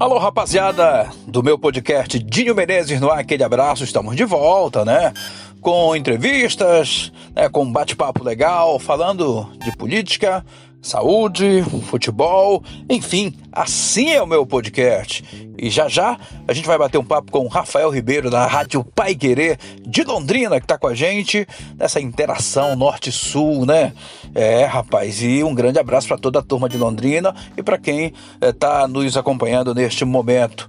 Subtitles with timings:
[0.00, 5.12] Alô, rapaziada do meu podcast Dinho Menezes no ar, aquele abraço, estamos de volta, né?
[5.60, 7.48] Com entrevistas, né?
[7.48, 10.46] com bate-papo legal, falando de política,
[10.88, 15.22] saúde, futebol, enfim, assim é o meu podcast.
[15.58, 18.82] E já já a gente vai bater um papo com o Rafael Ribeiro da Rádio
[18.82, 23.92] Pai Querer de Londrina, que tá com a gente nessa interação norte-sul, né?
[24.34, 28.12] É, rapaz, e um grande abraço para toda a turma de Londrina e para quem
[28.40, 30.68] está eh, nos acompanhando neste momento.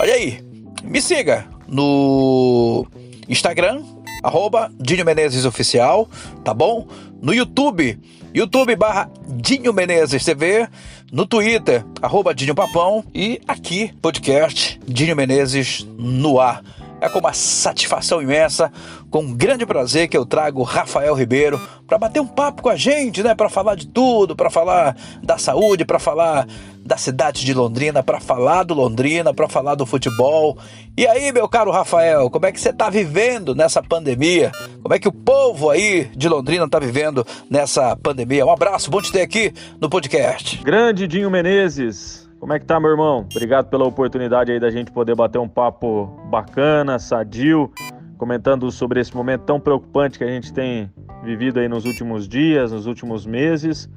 [0.00, 0.42] Olha aí,
[0.82, 2.86] me siga no
[3.28, 3.82] Instagram,
[4.22, 6.08] arroba Dinho Menezes Oficial,
[6.42, 6.86] tá bom?
[7.22, 7.98] No YouTube,
[8.34, 10.66] YouTube barra Dinho Menezes TV,
[11.12, 16.62] no Twitter, arroba Dinho Papão e aqui, podcast Dinho Menezes no ar.
[17.00, 18.70] É com uma satisfação imensa,
[19.10, 22.76] com um grande prazer que eu trago Rafael Ribeiro para bater um papo com a
[22.76, 23.34] gente, né?
[23.34, 26.46] Para falar de tudo, para falar da saúde, para falar
[26.84, 30.56] da cidade de Londrina, para falar do Londrina, para falar do futebol.
[30.96, 34.52] E aí, meu caro Rafael, como é que você está vivendo nessa pandemia?
[34.82, 38.46] Como é que o povo aí de Londrina está vivendo nessa pandemia?
[38.46, 40.62] Um abraço, bom te ter aqui no podcast.
[40.62, 42.29] Grande Dinho Menezes.
[42.40, 43.26] Como é que tá, meu irmão?
[43.30, 47.70] Obrigado pela oportunidade aí da gente poder bater um papo bacana, sadio,
[48.16, 50.90] comentando sobre esse momento tão preocupante que a gente tem
[51.22, 53.90] vivido aí nos últimos dias, nos últimos meses.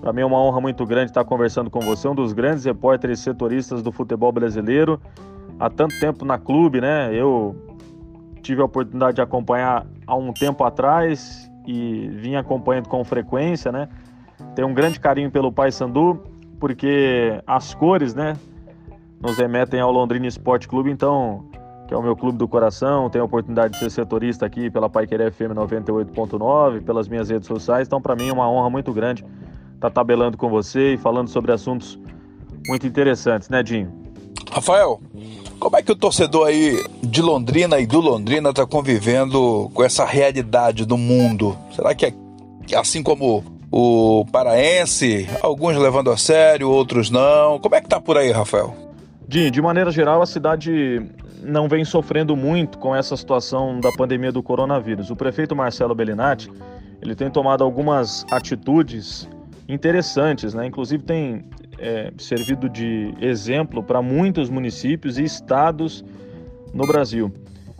[0.00, 3.18] Para mim é uma honra muito grande estar conversando com você, um dos grandes repórteres
[3.18, 5.00] setoristas do futebol brasileiro.
[5.58, 7.12] Há tanto tempo na clube, né?
[7.12, 7.56] Eu
[8.40, 13.88] tive a oportunidade de acompanhar há um tempo atrás e vim acompanhando com frequência, né?
[14.54, 16.29] Tenho um grande carinho pelo Paysandu
[16.60, 18.36] porque as cores, né,
[19.20, 21.44] nos remetem ao Londrina Esporte Clube, então,
[21.88, 24.88] que é o meu clube do coração, tenho a oportunidade de ser setorista aqui pela
[24.88, 29.24] Paiqueré FM 98.9, pelas minhas redes sociais, então para mim é uma honra muito grande
[29.74, 31.98] estar tá tabelando com você e falando sobre assuntos
[32.66, 33.90] muito interessantes, né, Dinho?
[34.50, 35.00] Rafael,
[35.58, 40.04] como é que o torcedor aí de Londrina e do Londrina está convivendo com essa
[40.04, 41.56] realidade do mundo?
[41.74, 42.14] Será que é
[42.76, 47.58] assim como o paraense, alguns levando a sério, outros não.
[47.58, 48.74] Como é que tá por aí, Rafael?
[49.28, 51.00] De, de maneira geral, a cidade
[51.42, 55.10] não vem sofrendo muito com essa situação da pandemia do coronavírus.
[55.10, 56.50] O prefeito Marcelo Bellinati,
[57.00, 59.28] ele tem tomado algumas atitudes
[59.68, 60.66] interessantes, né?
[60.66, 61.44] Inclusive tem
[61.78, 66.04] é, servido de exemplo para muitos municípios e estados
[66.74, 67.32] no Brasil.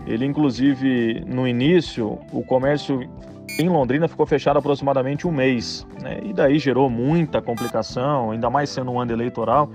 [0.06, 3.08] Ele, inclusive, no início, o comércio
[3.59, 6.21] em Londrina ficou fechado aproximadamente um mês, né?
[6.22, 9.71] e daí gerou muita complicação, ainda mais sendo um ano eleitoral.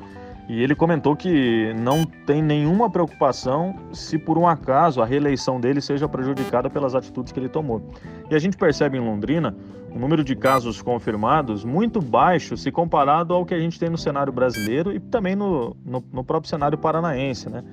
[0.47, 5.81] E ele comentou que não tem nenhuma preocupação se por um acaso a reeleição dele
[5.81, 7.81] seja prejudicada pelas atitudes que ele tomou.
[8.30, 9.56] E a gente percebe em Londrina
[9.92, 13.97] um número de casos confirmados muito baixo se comparado ao que a gente tem no
[13.97, 17.50] cenário brasileiro e também no, no, no próprio cenário paranaense.
[17.50, 17.63] Né?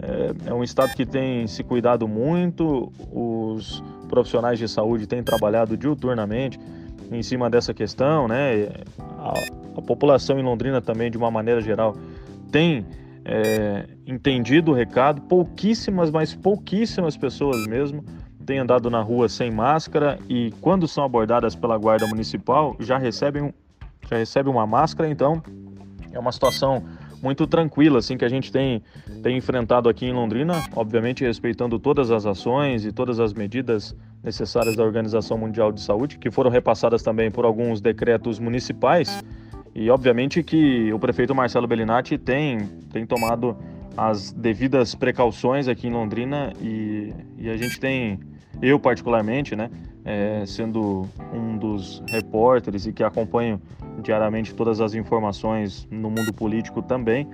[0.00, 5.76] É, é um estado que tem se cuidado muito, os profissionais de saúde têm trabalhado
[5.76, 6.58] diuturnamente
[7.10, 8.68] em cima dessa questão, né?
[9.18, 9.34] A,
[9.78, 11.96] a população em Londrina também, de uma maneira geral,
[12.50, 12.86] tem
[13.24, 15.20] é, entendido o recado.
[15.22, 18.04] Pouquíssimas, mas pouquíssimas pessoas mesmo
[18.44, 23.52] têm andado na rua sem máscara e quando são abordadas pela guarda municipal já recebem,
[24.08, 25.10] já recebem uma máscara.
[25.10, 25.42] Então
[26.12, 26.84] é uma situação
[27.22, 28.82] muito tranquila, assim, que a gente tem,
[29.22, 34.76] tem enfrentado aqui em Londrina, obviamente respeitando todas as ações e todas as medidas necessárias
[34.76, 39.22] da Organização Mundial de Saúde, que foram repassadas também por alguns decretos municipais.
[39.74, 42.58] E obviamente que o prefeito Marcelo Bellinati tem,
[42.92, 43.56] tem tomado
[43.96, 48.20] as devidas precauções aqui em Londrina e, e a gente tem,
[48.60, 49.70] eu particularmente, né,
[50.04, 53.60] é, sendo um dos repórteres e que acompanho
[54.02, 57.28] diariamente todas as informações no mundo político também,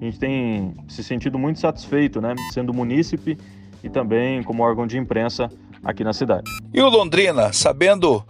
[0.00, 3.36] a gente tem se sentido muito satisfeito, né, sendo munícipe
[3.82, 5.50] e também como órgão de imprensa
[5.82, 6.50] aqui na cidade.
[6.72, 8.24] E o Londrina, sabendo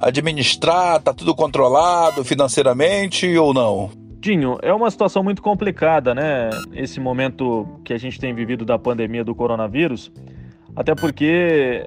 [0.00, 3.90] administrar, tá tudo controlado financeiramente ou não?
[4.18, 6.50] Dinho, é uma situação muito complicada, né?
[6.72, 10.12] Esse momento que a gente tem vivido da pandemia do coronavírus,
[10.76, 11.86] até porque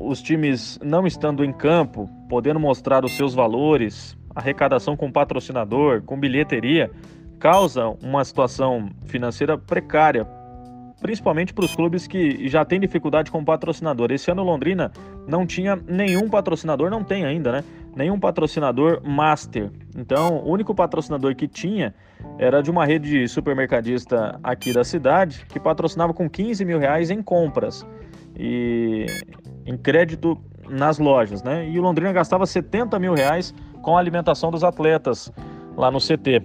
[0.00, 6.20] os times não estando em campo, podendo mostrar os seus valores, arrecadação com patrocinador, com
[6.20, 6.90] bilheteria,
[7.38, 10.26] causa uma situação financeira precária,
[11.00, 14.12] principalmente para os clubes que já têm dificuldade com patrocinador.
[14.12, 14.92] Esse ano Londrina
[15.26, 17.64] não tinha nenhum patrocinador, não tem ainda, né?
[17.94, 19.70] Nenhum patrocinador master.
[19.96, 21.94] Então, o único patrocinador que tinha
[22.38, 27.22] era de uma rede supermercadista aqui da cidade que patrocinava com 15 mil reais em
[27.22, 27.86] compras.
[28.38, 29.06] E
[29.64, 31.68] em crédito nas lojas, né?
[31.68, 35.32] E o Londrina gastava 70 mil reais com a alimentação dos atletas
[35.76, 36.42] lá no CT.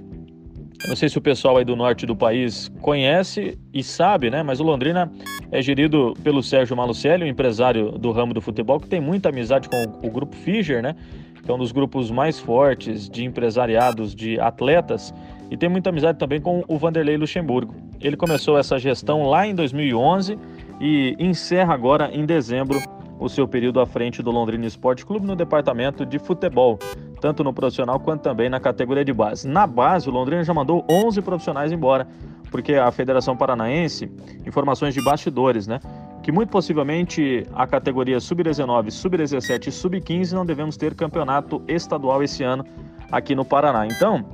[0.83, 4.41] Eu não sei se o pessoal aí do norte do país conhece e sabe, né?
[4.41, 5.12] Mas o Londrina
[5.51, 9.69] é gerido pelo Sérgio Malucelli, um empresário do ramo do futebol, que tem muita amizade
[9.69, 10.95] com o grupo Fischer, né?
[11.44, 15.13] Que é um dos grupos mais fortes de empresariados de atletas
[15.51, 17.75] e tem muita amizade também com o Vanderlei Luxemburgo.
[18.00, 20.39] Ele começou essa gestão lá em 2011
[20.79, 22.81] e encerra agora em dezembro
[23.21, 26.79] o seu período à frente do Londrina Esporte Clube no departamento de futebol,
[27.21, 29.47] tanto no profissional quanto também na categoria de base.
[29.47, 32.07] Na base, o Londrina já mandou 11 profissionais embora,
[32.50, 34.12] porque a Federação Paranaense,
[34.44, 35.79] informações de bastidores, né?
[36.23, 42.44] Que muito possivelmente a categoria sub-19, sub-17 e sub-15 não devemos ter campeonato estadual esse
[42.44, 42.65] ano
[43.12, 43.85] aqui no Paraná.
[43.85, 44.25] Então,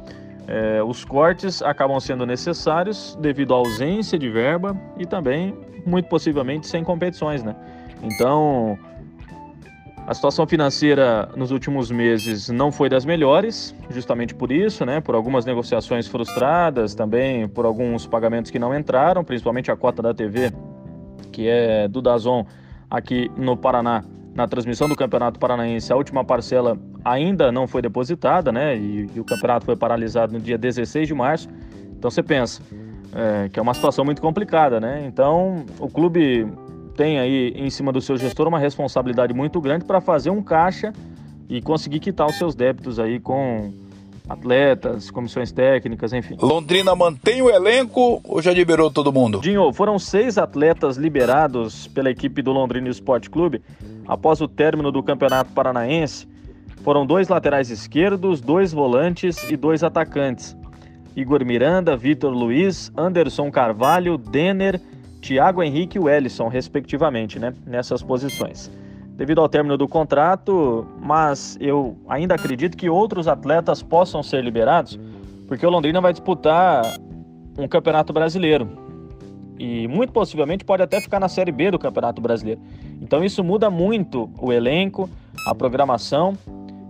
[0.48, 5.54] é, os cortes acabam sendo necessários devido à ausência de verba e também,
[5.86, 7.54] muito possivelmente, sem competições, né?
[8.04, 8.78] Então,
[10.08, 15.02] a situação financeira nos últimos meses não foi das melhores, justamente por isso, né?
[15.02, 20.14] Por algumas negociações frustradas, também por alguns pagamentos que não entraram, principalmente a cota da
[20.14, 20.54] TV,
[21.32, 22.46] que é do Dazon
[22.90, 25.92] aqui no Paraná, na transmissão do Campeonato Paranaense.
[25.92, 28.78] A última parcela ainda não foi depositada, né?
[28.78, 31.50] E, e o campeonato foi paralisado no dia 16 de março.
[31.98, 32.62] Então você pensa
[33.14, 35.04] é, que é uma situação muito complicada, né?
[35.06, 36.48] Então o clube
[36.98, 40.92] tem aí em cima do seu gestor uma responsabilidade muito grande para fazer um caixa
[41.48, 43.72] e conseguir quitar os seus débitos aí com
[44.28, 46.36] atletas, comissões técnicas, enfim.
[46.42, 49.40] Londrina mantém o elenco ou já liberou todo mundo?
[49.40, 53.62] Dinho, foram seis atletas liberados pela equipe do Londrina Esporte Clube
[54.08, 56.28] após o término do Campeonato Paranaense.
[56.84, 60.58] Foram dois laterais esquerdos, dois volantes e dois atacantes.
[61.16, 64.82] Igor Miranda, Vitor Luiz, Anderson Carvalho, Denner
[65.28, 68.72] Thiago Henrique e Wellison, respectivamente, né, nessas posições.
[69.18, 74.98] Devido ao término do contrato, mas eu ainda acredito que outros atletas possam ser liberados,
[75.46, 76.82] porque o Londrina vai disputar
[77.60, 78.70] um campeonato brasileiro.
[79.60, 82.62] E muito possivelmente pode até ficar na Série B do Campeonato Brasileiro.
[83.02, 85.10] Então isso muda muito o elenco,
[85.46, 86.38] a programação.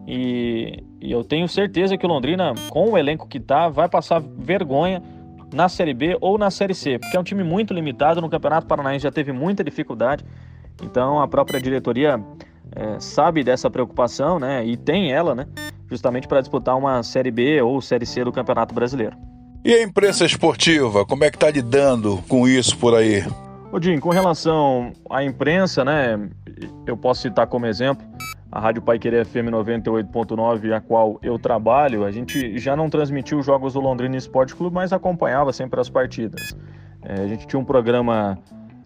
[0.06, 4.22] E, e eu tenho certeza que o Londrina, com o elenco que está, vai passar
[4.22, 5.02] vergonha
[5.54, 8.22] na Série B ou na Série C, porque é um time muito limitado.
[8.22, 10.26] No Campeonato Paranaense já teve muita dificuldade,
[10.84, 12.24] então a própria diretoria
[12.76, 14.66] é, sabe dessa preocupação, né?
[14.66, 15.48] E tem ela, né?
[15.90, 19.16] Justamente para disputar uma Série B ou Série C do Campeonato Brasileiro.
[19.64, 23.26] E a imprensa esportiva, como é que está lidando com isso por aí?
[23.72, 26.30] Odin, com relação à imprensa, né?
[26.86, 28.06] Eu posso citar como exemplo
[28.52, 33.46] a Rádio Pai FM 98.9, a qual eu trabalho, a gente já não transmitiu os
[33.46, 36.56] jogos do Londrina Esporte Clube, mas acompanhava sempre as partidas.
[37.04, 38.38] É, a gente tinha um programa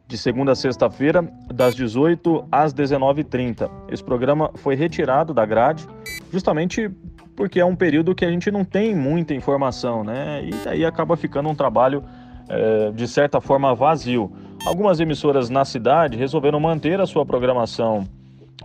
[0.07, 1.23] de segunda a sexta-feira,
[1.53, 3.69] das 18 às 19h30.
[3.89, 5.87] Esse programa foi retirado da grade,
[6.33, 6.91] justamente
[7.35, 10.43] porque é um período que a gente não tem muita informação, né?
[10.43, 12.03] E daí acaba ficando um trabalho,
[12.49, 14.31] é, de certa forma, vazio.
[14.65, 18.05] Algumas emissoras na cidade resolveram manter a sua programação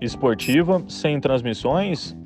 [0.00, 2.16] esportiva, sem transmissões.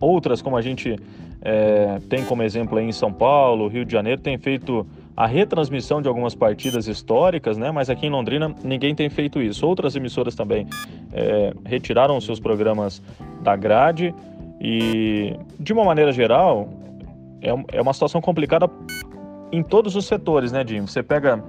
[0.00, 0.96] Outras, como a gente
[1.42, 4.86] é, tem como exemplo aí em São Paulo, Rio de Janeiro, tem feito
[5.16, 7.70] a retransmissão de algumas partidas históricas, né?
[7.70, 9.66] Mas aqui em Londrina ninguém tem feito isso.
[9.66, 10.66] Outras emissoras também
[11.12, 13.02] é, retiraram seus programas
[13.42, 14.14] da grade
[14.60, 16.68] e, de uma maneira geral,
[17.40, 18.68] é, é uma situação complicada
[19.50, 20.82] em todos os setores, né, Jim?
[20.82, 21.42] Você pega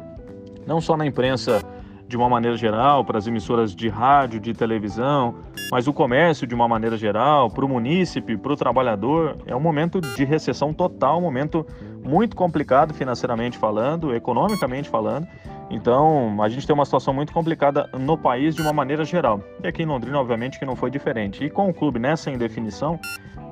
[0.65, 1.61] não só na imprensa
[2.07, 5.35] de uma maneira geral, para as emissoras de rádio, de televisão,
[5.71, 9.59] mas o comércio de uma maneira geral, para o munícipe, para o trabalhador, é um
[9.59, 11.65] momento de recessão total, um momento
[12.03, 15.27] muito complicado financeiramente falando, economicamente falando.
[15.69, 19.41] Então, a gente tem uma situação muito complicada no país de uma maneira geral.
[19.61, 21.43] E aqui em Londrina, obviamente, que não foi diferente.
[21.43, 22.97] E com o clube nessa indefinição,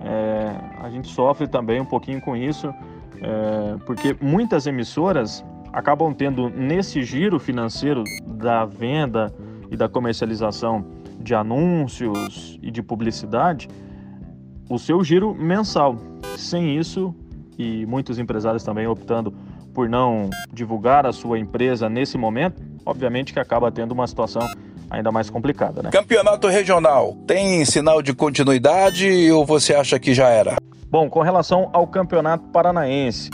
[0.02, 2.74] é, a gente sofre também um pouquinho com isso,
[3.22, 5.44] é, porque muitas emissoras
[5.76, 9.36] acabam tendo nesse giro financeiro da venda
[9.70, 10.86] e da comercialização
[11.20, 13.68] de anúncios e de publicidade
[14.70, 15.98] o seu giro mensal.
[16.38, 17.14] Sem isso,
[17.58, 19.34] e muitos empresários também optando
[19.74, 24.48] por não divulgar a sua empresa nesse momento, obviamente que acaba tendo uma situação
[24.90, 25.90] ainda mais complicada, né?
[25.92, 30.56] Campeonato regional tem sinal de continuidade ou você acha que já era?
[30.90, 33.30] Bom, com relação ao Campeonato Paranaense,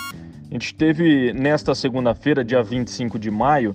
[0.51, 3.73] a gente teve nesta segunda-feira, dia 25 de maio,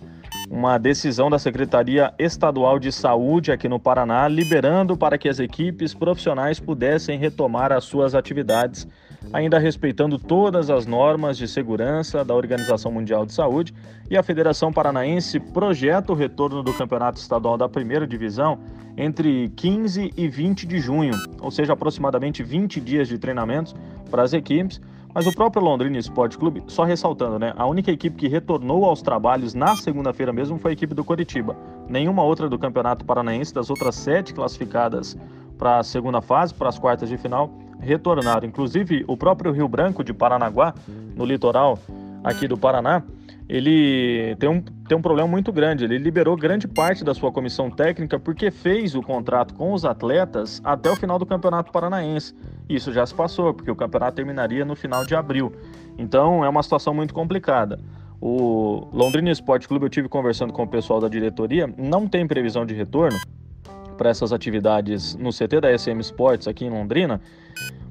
[0.51, 5.95] uma decisão da Secretaria Estadual de Saúde aqui no Paraná, liberando para que as equipes
[5.95, 8.87] profissionais pudessem retomar as suas atividades,
[9.33, 13.73] ainda respeitando todas as normas de segurança da Organização Mundial de Saúde.
[14.11, 18.59] E a Federação Paranaense projeta o retorno do Campeonato Estadual da Primeira Divisão
[18.99, 23.75] entre 15 e 20 de junho, ou seja, aproximadamente 20 dias de treinamentos
[24.11, 24.79] para as equipes
[25.17, 27.55] Mas o próprio Londrina Esporte Clube, só ressaltando, né?
[27.57, 31.57] A única equipe que retornou aos trabalhos na segunda-feira mesmo foi a equipe do Coritiba.
[31.89, 35.17] Nenhuma outra do Campeonato Paranaense, das outras sete classificadas
[35.57, 38.47] para a segunda fase, para as quartas de final, retornaram.
[38.47, 41.79] Inclusive, o próprio Rio Branco de Paranaguá, no litoral
[42.23, 43.03] aqui do Paraná,
[43.49, 45.85] ele tem um, tem um problema muito grande.
[45.85, 50.61] Ele liberou grande parte da sua comissão técnica porque fez o contrato com os atletas
[50.65, 52.35] até o final do Campeonato Paranaense.
[52.69, 55.53] Isso já se passou, porque o campeonato terminaria no final de abril.
[55.97, 57.79] Então é uma situação muito complicada.
[58.21, 62.67] O Londrina Esporte Clube, eu tive conversando com o pessoal da diretoria, não tem previsão
[62.67, 63.19] de retorno
[63.97, 67.21] para essas atividades no CT da SM Sports aqui em Londrina,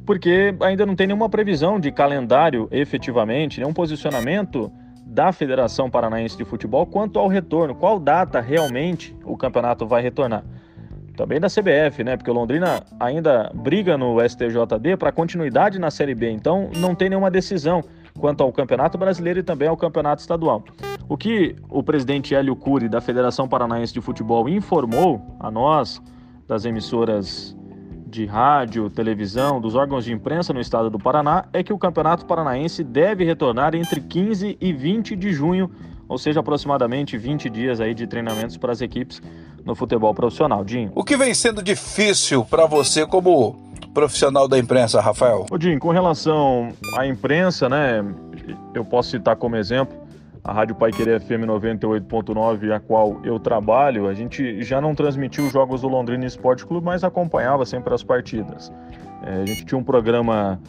[0.06, 4.72] porque ainda não tem nenhuma previsão de calendário efetivamente, nenhum posicionamento
[5.16, 10.44] da Federação Paranaense de Futebol quanto ao retorno, qual data realmente o campeonato vai retornar.
[11.16, 12.18] Também da CBF, né?
[12.18, 17.08] Porque o Londrina ainda briga no STJD para continuidade na Série B, então não tem
[17.08, 17.82] nenhuma decisão
[18.20, 20.66] quanto ao Campeonato Brasileiro e também ao Campeonato Estadual.
[21.08, 26.02] O que o presidente Hélio Cury da Federação Paranaense de Futebol informou a nós
[26.46, 27.56] das emissoras
[28.16, 32.26] de rádio, televisão, dos órgãos de imprensa no estado do Paraná é que o Campeonato
[32.26, 35.70] Paranaense deve retornar entre 15 e 20 de junho,
[36.08, 39.22] ou seja, aproximadamente 20 dias aí de treinamentos para as equipes
[39.66, 40.64] no futebol profissional.
[40.64, 40.92] Dinho.
[40.96, 43.58] O que vem sendo difícil para você como
[43.94, 45.46] profissional da imprensa, Rafael?
[45.52, 48.02] Ô, Dinho, com relação à imprensa, né,
[48.74, 50.05] eu posso citar como exemplo
[50.46, 55.48] a Rádio Pai Querer FM 98.9, a qual eu trabalho, a gente já não transmitiu
[55.48, 58.72] os jogos do Londrina Esporte Clube, mas acompanhava sempre as partidas.
[59.24, 60.62] É, a gente tinha um programa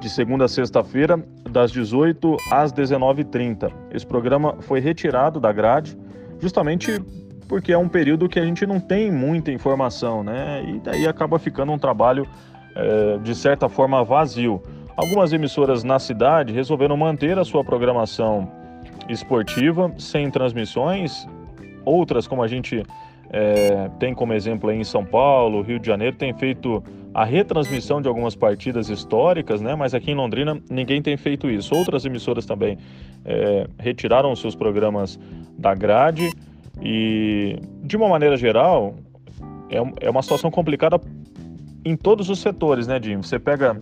[0.00, 3.70] de segunda a sexta-feira, das 18 às 19h30.
[3.92, 5.98] Esse programa foi retirado da grade,
[6.40, 6.98] justamente
[7.46, 10.64] porque é um período que a gente não tem muita informação, né?
[10.66, 12.26] E daí acaba ficando um trabalho,
[12.74, 14.62] é, de certa forma, vazio.
[14.96, 18.57] Algumas emissoras na cidade resolveram manter a sua programação
[19.08, 21.26] esportiva, sem transmissões.
[21.84, 22.82] Outras, como a gente
[23.30, 28.00] é, tem como exemplo aí em São Paulo, Rio de Janeiro, tem feito a retransmissão
[28.00, 29.74] de algumas partidas históricas, né?
[29.74, 31.74] Mas aqui em Londrina ninguém tem feito isso.
[31.74, 32.78] Outras emissoras também
[33.24, 35.18] é, retiraram seus programas
[35.58, 36.30] da grade
[36.80, 38.94] e, de uma maneira geral,
[39.70, 41.00] é, é uma situação complicada
[41.84, 43.16] em todos os setores, né, Jim?
[43.18, 43.80] Você pega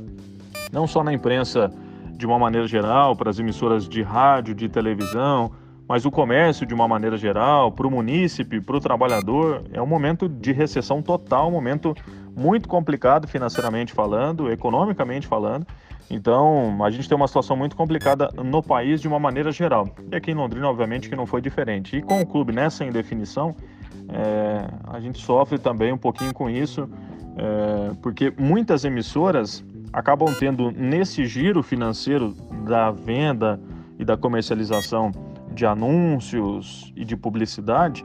[0.73, 1.71] não só na imprensa
[2.17, 5.53] de uma maneira geral, para as emissoras de rádio, de televisão,
[5.89, 9.87] mas o comércio de uma maneira geral, para o munícipe, para o trabalhador, é um
[9.87, 11.95] momento de recessão total, um momento
[12.35, 15.67] muito complicado financeiramente falando, economicamente falando.
[16.11, 19.89] Então, a gente tem uma situação muito complicada no país de uma maneira geral.
[20.11, 21.97] E aqui em Londrina, obviamente, que não foi diferente.
[21.97, 23.55] E com o clube nessa indefinição,
[24.09, 26.89] é, a gente sofre também um pouquinho com isso,
[27.37, 32.35] é, porque muitas emissoras acabam tendo nesse giro financeiro
[32.67, 33.61] da venda
[33.99, 35.11] e da comercialização
[35.53, 38.05] de anúncios e de publicidade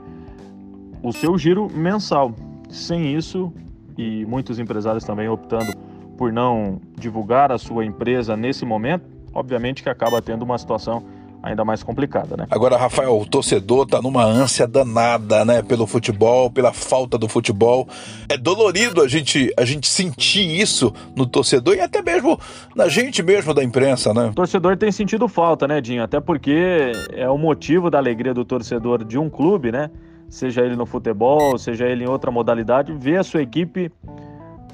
[1.02, 2.32] o seu giro mensal.
[2.70, 3.52] Sem isso,
[3.98, 5.76] e muitos empresários também optando
[6.16, 11.02] por não divulgar a sua empresa nesse momento, obviamente que acaba tendo uma situação
[11.42, 12.46] ainda mais complicada, né?
[12.50, 17.88] Agora, Rafael, o torcedor tá numa ânsia danada, né, pelo futebol, pela falta do futebol.
[18.28, 22.38] É dolorido a gente a gente sentir isso no torcedor e até mesmo
[22.76, 24.28] na gente mesmo da imprensa, né?
[24.28, 26.02] O torcedor tem sentido falta, né, Dinho?
[26.02, 29.90] Até porque é o motivo da alegria do torcedor de um clube, né?
[30.28, 33.90] Seja ele no futebol, seja ele em outra modalidade, ver a sua equipe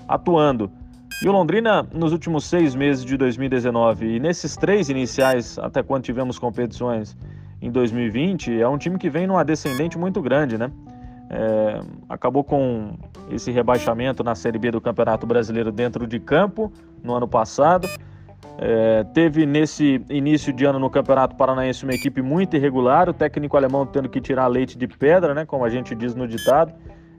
[0.07, 0.71] atuando.
[1.23, 6.05] E o Londrina, nos últimos seis meses de 2019 e nesses três iniciais, até quando
[6.05, 7.17] tivemos competições
[7.61, 10.71] em 2020, é um time que vem numa descendente muito grande, né?
[11.31, 12.97] É, acabou com
[13.31, 16.73] esse rebaixamento na Série B do Campeonato Brasileiro dentro de campo
[17.03, 17.88] no ano passado.
[18.61, 23.57] É, teve nesse início de ano no Campeonato Paranaense uma equipe muito irregular, o técnico
[23.57, 26.73] alemão tendo que tirar leite de pedra, né, como a gente diz no ditado.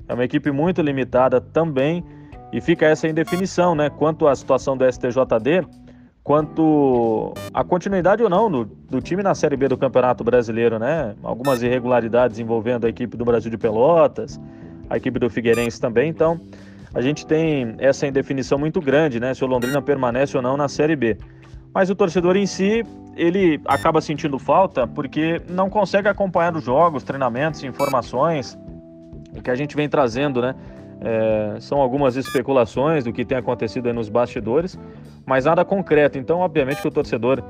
[0.08, 2.04] É uma equipe muito limitada também.
[2.52, 5.68] E fica essa indefinição, né, quanto à situação do STJD,
[6.24, 11.16] quanto à continuidade ou não do, do, time na Série B do Campeonato Brasileiro, né?
[11.24, 14.40] Algumas irregularidades envolvendo a equipe do Brasil de Pelotas,
[14.90, 16.40] a equipe do Figueirense também, então
[16.94, 20.68] a gente tem essa indefinição muito grande, né, se o Londrina permanece ou não na
[20.68, 21.18] Série B.
[21.74, 22.84] Mas o torcedor em si,
[23.16, 28.58] ele acaba sentindo falta porque não consegue acompanhar os jogos, treinamentos, informações,
[29.36, 30.56] o que a gente vem trazendo, né?
[31.02, 34.78] É, são algumas especulações do que tem acontecido nos bastidores,
[35.26, 36.18] mas nada concreto.
[36.18, 37.42] Então, obviamente que o torcedor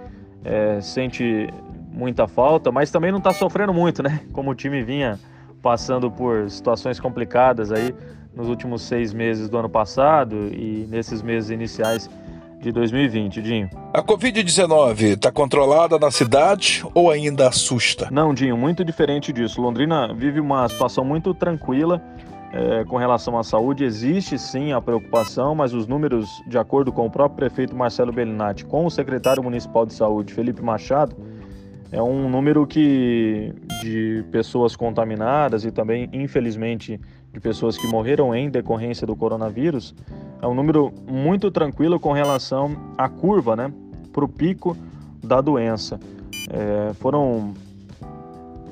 [0.44, 1.48] é, sente
[1.91, 4.22] muita falta, mas também não está sofrendo muito, né?
[4.32, 5.20] Como o time vinha
[5.62, 7.94] passando por situações complicadas aí
[8.34, 12.10] nos últimos seis meses do ano passado e nesses meses iniciais
[12.62, 13.70] de 2020, Dinho.
[13.94, 18.10] A Covid-19 está controlada na cidade ou ainda assusta?
[18.12, 19.62] Não, Dinho, muito diferente disso.
[19.62, 22.01] Londrina vive uma situação muito tranquila
[22.51, 23.84] é, com relação à saúde.
[23.84, 28.65] Existe sim a preocupação, mas os números, de acordo com o próprio prefeito Marcelo Bellinati,
[28.65, 31.15] com o secretário municipal de saúde, Felipe Machado,
[31.91, 37.00] é um número que de pessoas contaminadas e também, infelizmente,
[37.34, 39.96] de pessoas que morreram em decorrência do coronavírus,
[40.41, 43.72] é um número muito tranquilo com relação à curva, né,
[44.13, 44.77] para o pico
[45.24, 46.00] da doença.
[46.51, 47.53] É, foram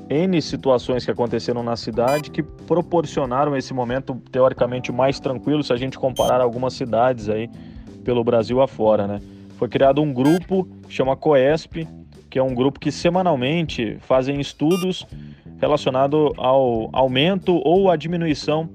[0.08, 5.76] N situações que aconteceram na cidade que proporcionaram esse momento teoricamente mais tranquilo se a
[5.76, 7.50] gente comparar algumas cidades aí
[8.04, 9.20] pelo Brasil afora, né?
[9.58, 11.86] Foi criado um grupo que chama COESP,
[12.30, 15.06] que é um grupo que semanalmente fazem estudos
[15.60, 18.68] relacionados ao aumento ou à diminuição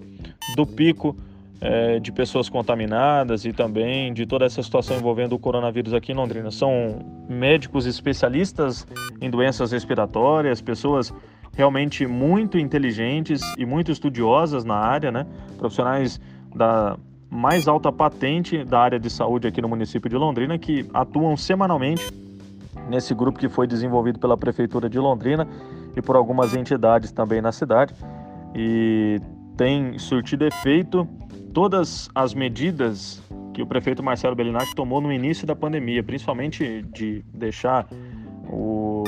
[0.56, 1.16] do pico
[1.64, 6.16] é, de pessoas contaminadas e também de toda essa situação envolvendo o coronavírus aqui em
[6.16, 6.52] Londrina.
[6.52, 8.86] São médicos especialistas
[9.22, 11.14] em doenças respiratórias, pessoas
[11.56, 15.26] realmente muito inteligentes e muito estudiosas na área, né?
[15.58, 16.20] Profissionais
[16.54, 16.98] da
[17.30, 22.12] mais alta patente da área de saúde aqui no município de Londrina que atuam semanalmente
[22.90, 25.48] nesse grupo que foi desenvolvido pela prefeitura de Londrina
[25.96, 27.96] e por algumas entidades também na cidade
[28.54, 29.20] e
[29.56, 31.08] tem surtido efeito
[31.54, 33.22] todas as medidas
[33.54, 37.88] que o prefeito Marcelo Bellinati tomou no início da pandemia, principalmente de deixar
[38.50, 39.04] o,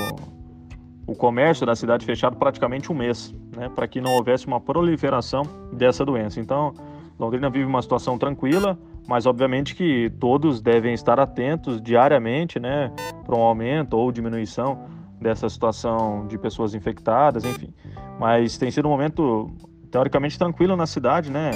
[1.08, 5.44] o comércio da cidade fechado praticamente um mês, né, para que não houvesse uma proliferação
[5.74, 6.40] dessa doença.
[6.40, 6.74] Então,
[7.18, 12.92] Londrina vive uma situação tranquila, mas obviamente que todos devem estar atentos diariamente, né,
[13.26, 14.86] para um aumento ou diminuição
[15.20, 17.74] dessa situação de pessoas infectadas, enfim.
[18.20, 19.50] Mas tem sido um momento
[19.90, 21.52] teoricamente tranquilo na cidade, né?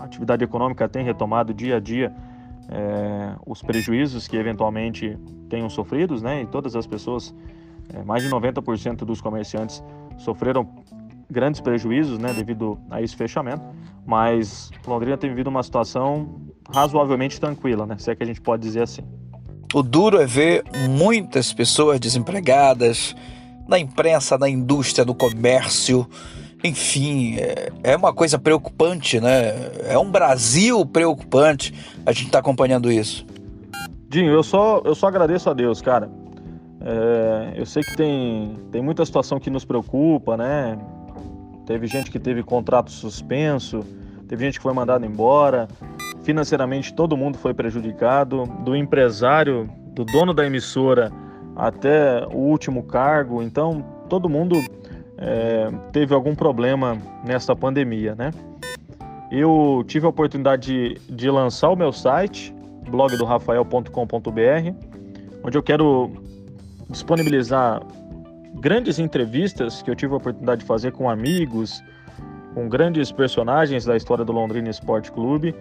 [0.00, 2.12] A atividade econômica tem retomado dia a dia
[2.68, 6.42] é, os prejuízos que eventualmente tenham sofridos, né?
[6.42, 7.34] E todas as pessoas,
[7.92, 9.82] é, mais de 90% dos comerciantes
[10.16, 10.66] sofreram
[11.30, 12.32] grandes prejuízos, né?
[12.32, 13.62] Devido a esse fechamento.
[14.06, 16.40] Mas Londrina tem vivido uma situação
[16.72, 17.96] razoavelmente tranquila, né?
[17.98, 19.02] Se é que a gente pode dizer assim.
[19.74, 23.14] O duro é ver muitas pessoas desempregadas
[23.68, 26.08] na imprensa, na indústria, no comércio
[26.62, 29.54] enfim, é, é uma coisa preocupante, né?
[29.88, 33.26] É um Brasil preocupante a gente tá acompanhando isso.
[34.08, 36.10] Dinho, eu só, eu só agradeço a Deus, cara.
[36.80, 40.78] É, eu sei que tem, tem muita situação que nos preocupa, né?
[41.66, 43.80] Teve gente que teve contrato suspenso,
[44.28, 45.68] teve gente que foi mandada embora.
[46.22, 51.12] Financeiramente, todo mundo foi prejudicado, do empresário, do dono da emissora
[51.54, 53.42] até o último cargo.
[53.42, 54.56] Então, todo mundo
[55.20, 58.30] é, teve algum problema nessa pandemia, né?
[59.30, 62.54] Eu tive a oportunidade de, de lançar o meu site,
[62.88, 64.74] blogdorafael.com.br,
[65.44, 66.10] onde eu quero
[66.88, 67.80] disponibilizar
[68.54, 71.82] grandes entrevistas que eu tive a oportunidade de fazer com amigos,
[72.54, 75.54] com grandes personagens da história do Londrina Esporte Clube.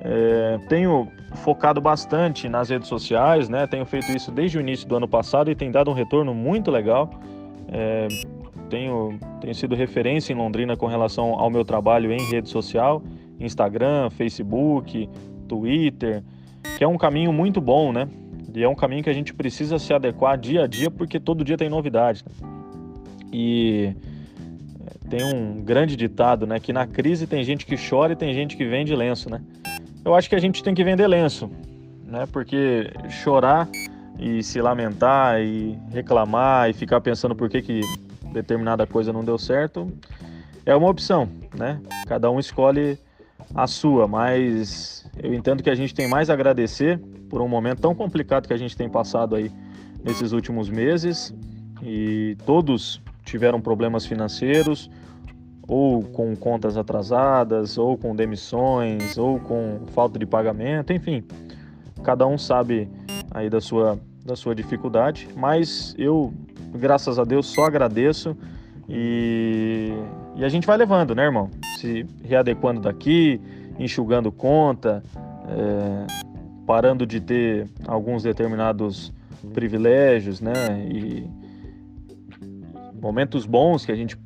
[0.00, 3.66] É, tenho focado bastante nas redes sociais, né?
[3.66, 6.70] Tenho feito isso desde o início do ano passado e tem dado um retorno muito
[6.70, 7.10] legal.
[7.68, 8.08] É,
[8.74, 13.00] tenho, tenho sido referência em Londrina com relação ao meu trabalho em rede social,
[13.38, 15.08] Instagram, Facebook,
[15.46, 16.24] Twitter,
[16.76, 18.08] que é um caminho muito bom, né?
[18.52, 21.44] E é um caminho que a gente precisa se adequar dia a dia porque todo
[21.44, 22.24] dia tem novidade.
[22.24, 22.48] Né?
[23.32, 23.94] E
[24.84, 26.58] é, tem um grande ditado, né?
[26.58, 29.40] Que na crise tem gente que chora e tem gente que vende lenço, né?
[30.04, 31.48] Eu acho que a gente tem que vender lenço,
[32.04, 32.26] né?
[32.32, 33.68] Porque chorar
[34.18, 37.80] e se lamentar e reclamar e ficar pensando por que, que
[38.34, 39.90] determinada coisa não deu certo,
[40.66, 41.80] é uma opção, né?
[42.06, 42.98] Cada um escolhe
[43.54, 46.98] a sua, mas eu entendo que a gente tem mais a agradecer
[47.30, 49.50] por um momento tão complicado que a gente tem passado aí
[50.02, 51.34] nesses últimos meses
[51.82, 54.90] e todos tiveram problemas financeiros
[55.66, 61.24] ou com contas atrasadas, ou com demissões, ou com falta de pagamento, enfim.
[62.02, 62.88] Cada um sabe
[63.30, 66.32] aí da sua da sua dificuldade, mas eu
[66.74, 68.36] graças a Deus, só agradeço.
[68.88, 69.92] E,
[70.36, 71.50] e a gente vai levando, né, irmão?
[71.78, 73.40] Se readequando daqui,
[73.78, 75.02] enxugando conta,
[75.48, 76.06] é,
[76.66, 79.12] parando de ter alguns determinados
[79.52, 80.54] privilégios, né?
[80.90, 81.28] E
[83.00, 84.18] momentos bons que a gente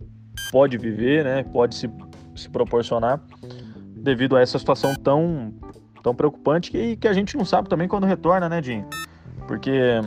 [0.50, 1.42] pode viver, né?
[1.44, 1.90] Pode se,
[2.34, 3.20] se proporcionar
[3.96, 5.52] devido a essa situação tão,
[6.02, 8.86] tão preocupante que, que a gente não sabe também quando retorna, né, Dinho?
[9.46, 10.00] Porque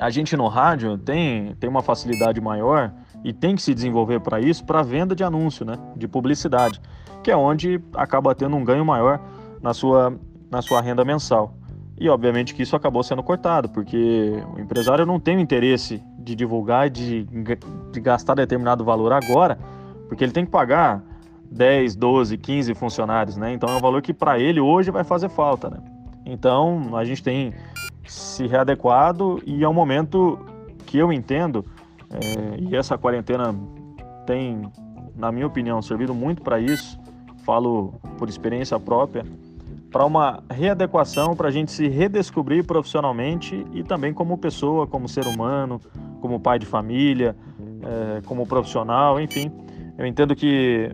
[0.00, 2.90] a gente no rádio tem, tem uma facilidade maior
[3.22, 5.74] e tem que se desenvolver para isso, para venda de anúncio, né?
[5.94, 6.80] de publicidade,
[7.22, 9.20] que é onde acaba tendo um ganho maior
[9.62, 10.18] na sua,
[10.50, 11.54] na sua renda mensal.
[11.98, 16.34] E obviamente que isso acabou sendo cortado, porque o empresário não tem o interesse de
[16.34, 17.28] divulgar e de,
[17.92, 19.58] de gastar determinado valor agora,
[20.08, 21.02] porque ele tem que pagar
[21.50, 23.52] 10, 12, 15 funcionários, né?
[23.52, 25.76] Então é um valor que para ele hoje vai fazer falta, né?
[26.24, 27.52] Então a gente tem
[28.10, 30.38] se readequado e é um momento
[30.86, 31.64] que eu entendo,
[32.10, 33.54] é, e essa quarentena
[34.26, 34.62] tem,
[35.14, 36.98] na minha opinião, servido muito para isso,
[37.44, 39.24] falo por experiência própria,
[39.92, 45.26] para uma readequação, para a gente se redescobrir profissionalmente e também como pessoa, como ser
[45.26, 45.80] humano,
[46.20, 47.36] como pai de família,
[47.82, 49.50] é, como profissional, enfim.
[49.96, 50.92] Eu entendo que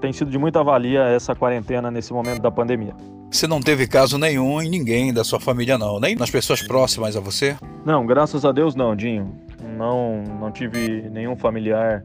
[0.00, 2.94] tem sido de muita valia essa quarentena nesse momento da pandemia.
[3.30, 6.00] Você não teve caso nenhum em ninguém da sua família, não?
[6.00, 7.56] Nem nas pessoas próximas a você?
[7.84, 9.36] Não, graças a Deus não, Dinho.
[9.76, 12.04] Não, não tive nenhum familiar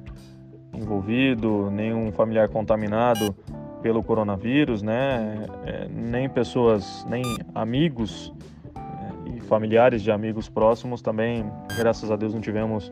[0.73, 3.33] envolvido, nenhum familiar contaminado
[3.81, 5.45] pelo coronavírus, né?
[5.65, 7.23] É, nem pessoas, nem
[7.55, 8.33] amigos
[8.75, 11.45] é, e familiares de amigos próximos também,
[11.77, 12.91] graças a Deus, não tivemos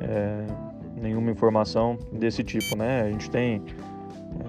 [0.00, 0.46] é,
[1.00, 3.02] nenhuma informação desse tipo, né?
[3.02, 3.62] A gente tem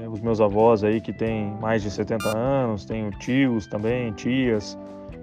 [0.01, 4.77] é, os meus avós aí que têm mais de 70 anos, tenho tios também, tias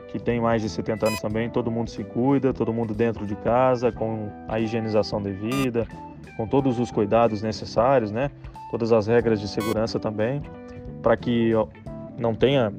[0.08, 3.34] que têm mais de 70 anos também, todo mundo se cuida, todo mundo dentro de
[3.36, 5.86] casa, com a higienização devida,
[6.36, 8.30] com todos os cuidados necessários, né?
[8.70, 10.42] Todas as regras de segurança também,
[11.02, 11.52] para que
[12.18, 12.72] não tenha,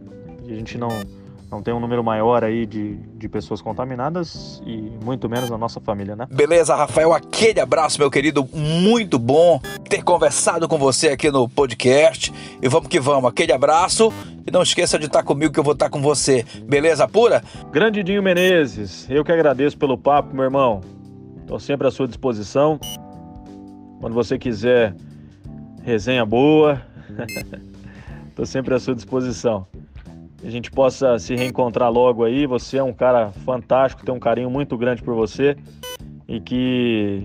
[0.44, 0.90] a gente não
[1.50, 5.80] não tem um número maior aí de, de pessoas contaminadas e muito menos na nossa
[5.80, 6.28] família, né?
[6.30, 12.34] Beleza, Rafael, aquele abraço, meu querido, muito bom ter conversado com você aqui no podcast.
[12.62, 14.12] E vamos que vamos, aquele abraço
[14.46, 16.46] e não esqueça de estar comigo que eu vou estar com você.
[16.64, 17.42] Beleza pura?
[17.72, 20.82] Grande Dinho Menezes, eu que agradeço pelo papo, meu irmão.
[21.42, 22.78] Estou sempre à sua disposição.
[24.02, 24.94] Quando você quiser
[25.82, 26.82] resenha boa,
[28.30, 29.66] estou sempre à sua disposição
[30.44, 32.46] a gente possa se reencontrar logo aí.
[32.46, 35.56] Você é um cara fantástico, tem um carinho muito grande por você
[36.28, 37.24] e que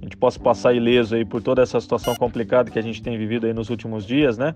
[0.00, 3.16] a gente possa passar ileso aí por toda essa situação complicada que a gente tem
[3.16, 4.54] vivido aí nos últimos dias, né?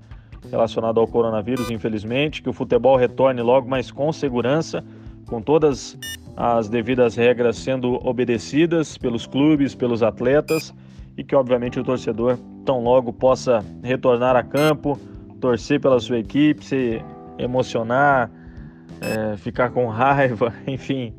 [0.51, 4.85] Relacionado ao coronavírus, infelizmente, que o futebol retorne logo, mas com segurança,
[5.27, 5.99] com todas
[6.37, 10.75] as devidas regras sendo obedecidas pelos clubes, pelos atletas
[11.17, 14.99] e que obviamente o torcedor tão logo possa retornar a campo,
[15.41, 17.03] torcer pela sua equipe, se
[17.39, 18.31] emocionar,
[19.01, 21.15] é, ficar com raiva, enfim,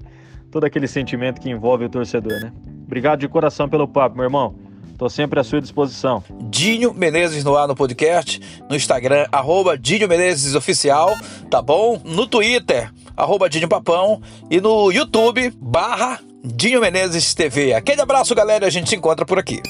[0.51, 2.51] todo aquele sentimento que envolve o torcedor, né?
[2.85, 4.55] Obrigado de coração pelo papo, meu irmão.
[4.97, 6.23] Tô sempre à sua disposição.
[6.45, 11.15] Dinho Menezes no ar no podcast, no Instagram, arroba Dinho Menezes Oficial,
[11.51, 12.01] tá bom?
[12.03, 17.73] No Twitter, arroba Dinho Papão e no YouTube, barra Dinho Menezes TV.
[17.73, 19.61] Aquele abraço, galera, a gente se encontra por aqui.